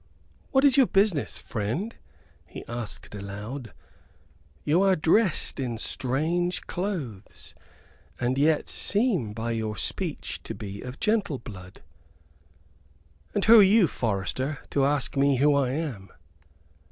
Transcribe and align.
"What 0.49 0.65
is 0.65 0.77
your 0.77 0.87
business, 0.87 1.37
friend?" 1.37 1.95
he 2.47 2.65
asked, 2.65 3.13
aloud; 3.13 3.71
"you 4.63 4.81
are 4.81 4.95
dressed 4.95 5.59
in 5.59 5.77
strange 5.77 6.65
clothes 6.65 7.53
and 8.19 8.35
yet 8.35 8.67
seem 8.67 9.31
by 9.31 9.51
your 9.51 9.77
speech 9.77 10.41
to 10.41 10.55
be 10.55 10.81
of 10.81 10.99
gentle 10.99 11.37
blood." 11.37 11.83
"And 13.35 13.45
who 13.45 13.59
are 13.59 13.61
you, 13.61 13.85
forester, 13.85 14.57
to 14.71 14.85
ask 14.85 15.15
me 15.15 15.35
who 15.35 15.53
I 15.53 15.69
am?" 15.69 16.09